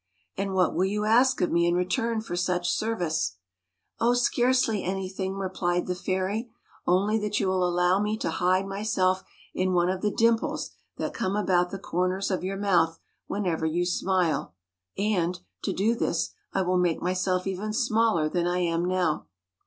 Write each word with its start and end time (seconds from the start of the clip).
"And 0.35 0.55
what 0.55 0.73
will 0.73 0.85
you 0.85 1.05
ask 1.05 1.41
of 1.41 1.51
me 1.51 1.67
in 1.67 1.75
return 1.75 2.21
for 2.21 2.35
such 2.35 2.71
service?"" 2.71 3.35
Oh, 4.01 4.15
scarcely 4.15 4.83
anything," 4.83 5.35
replied 5.35 5.85
the 5.85 5.93
fairy: 5.93 6.49
"only 6.87 7.19
that 7.19 7.39
you 7.39 7.47
will 7.47 7.63
allow 7.63 7.99
me 7.99 8.17
to 8.17 8.31
hide 8.31 8.65
myself 8.65 9.21
in 9.53 9.73
one 9.73 9.89
of 9.91 10.01
the 10.01 10.09
dimples 10.09 10.71
that 10.97 11.13
come 11.13 11.35
about 11.35 11.69
the 11.69 11.77
corners 11.77 12.31
of 12.31 12.43
your 12.43 12.57
mouth 12.57 12.97
whenever 13.27 13.67
you 13.67 13.85
smile; 13.85 14.55
and, 14.97 15.41
to 15.61 15.71
do 15.71 15.93
this, 15.93 16.31
I 16.51 16.63
will 16.63 16.79
make 16.79 16.99
myself 17.03 17.45
even 17.45 17.71
smaller 17.71 18.27
than 18.27 18.47
I 18.47 18.57
am 18.57 18.83
now." 18.85 19.27